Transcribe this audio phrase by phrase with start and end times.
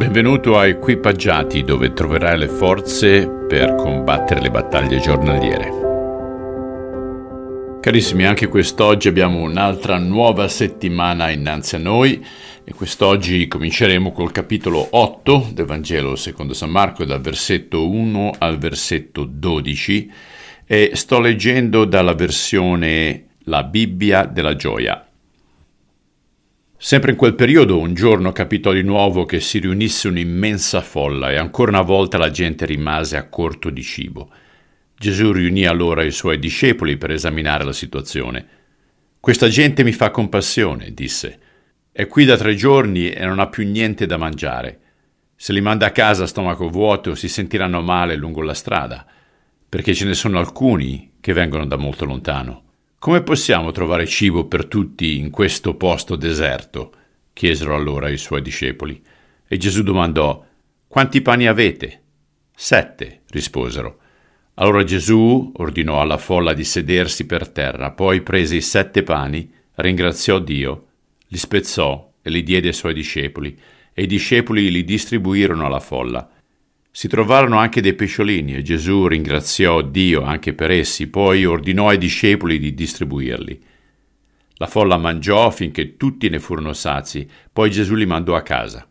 [0.00, 5.68] Benvenuto a Equipaggiati dove troverai le forze per combattere le battaglie giornaliere.
[7.82, 12.24] Carissimi, anche quest'oggi abbiamo un'altra nuova settimana innanzi a noi
[12.64, 18.56] e quest'oggi cominceremo col capitolo 8 del Vangelo secondo San Marco dal versetto 1 al
[18.56, 20.12] versetto 12
[20.64, 25.09] e sto leggendo dalla versione La Bibbia della gioia.
[26.82, 31.36] Sempre in quel periodo un giorno capitò di nuovo che si riunisse un'immensa folla e
[31.36, 34.30] ancora una volta la gente rimase a corto di cibo.
[34.96, 38.46] Gesù riunì allora i suoi discepoli per esaminare la situazione.
[39.20, 41.38] Questa gente mi fa compassione, disse.
[41.92, 44.80] È qui da tre giorni e non ha più niente da mangiare.
[45.36, 49.04] Se li manda a casa a stomaco vuoto si sentiranno male lungo la strada,
[49.68, 52.69] perché ce ne sono alcuni che vengono da molto lontano.
[53.00, 56.92] Come possiamo trovare cibo per tutti in questo posto deserto?
[57.32, 59.02] chiesero allora i suoi discepoli.
[59.48, 60.44] E Gesù domandò,
[60.86, 62.02] Quanti pani avete?
[62.54, 64.00] Sette, risposero.
[64.56, 70.38] Allora Gesù ordinò alla folla di sedersi per terra, poi prese i sette pani, ringraziò
[70.38, 70.88] Dio,
[71.28, 73.58] li spezzò e li diede ai suoi discepoli,
[73.94, 76.30] e i discepoli li distribuirono alla folla.
[76.92, 81.98] Si trovarono anche dei pesciolini e Gesù ringraziò Dio anche per essi, poi ordinò ai
[81.98, 83.60] discepoli di distribuirli.
[84.54, 88.86] La folla mangiò finché tutti ne furono sazi, poi Gesù li mandò a casa.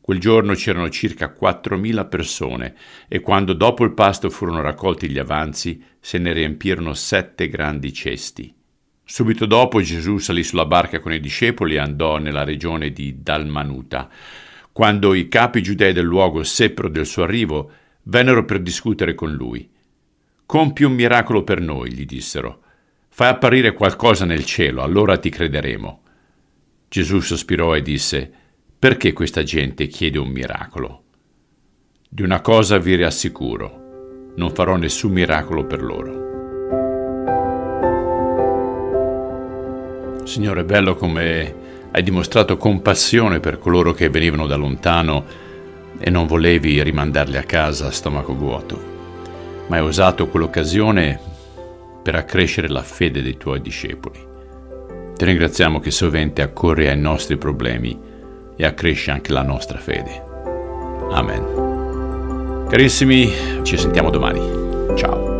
[0.00, 2.74] Quel giorno c'erano circa quattromila persone
[3.08, 8.54] e quando dopo il pasto furono raccolti gli avanzi, se ne riempirono sette grandi cesti.
[9.04, 14.08] Subito dopo Gesù salì sulla barca con i discepoli e andò nella regione di Dalmanuta.
[14.78, 17.68] Quando i capi giudei del luogo seppero del suo arrivo,
[18.04, 19.68] vennero per discutere con lui.
[20.46, 22.62] Compi un miracolo per noi, gli dissero.
[23.08, 26.02] Fai apparire qualcosa nel cielo, allora ti crederemo.
[26.88, 28.32] Gesù sospirò e disse,
[28.78, 31.02] Perché questa gente chiede un miracolo?
[32.08, 36.26] Di una cosa vi rassicuro, non farò nessun miracolo per loro.
[40.24, 45.24] Signore, è bello come hai dimostrato compassione per coloro che venivano da lontano
[45.98, 48.80] e non volevi rimandarli a casa a stomaco vuoto,
[49.66, 51.18] ma hai usato quell'occasione
[52.02, 54.26] per accrescere la fede dei tuoi discepoli.
[55.16, 57.98] Ti ringraziamo che sovente accorri ai nostri problemi
[58.56, 60.22] e accresci anche la nostra fede.
[61.10, 62.66] Amen.
[62.68, 63.30] Carissimi,
[63.62, 64.40] ci sentiamo domani.
[64.94, 65.37] Ciao.